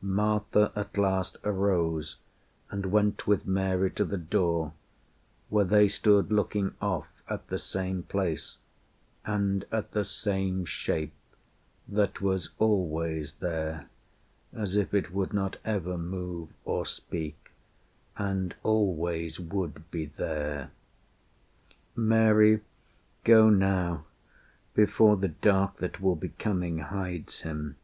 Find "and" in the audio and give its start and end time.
2.70-2.86, 9.26-9.66, 18.16-18.54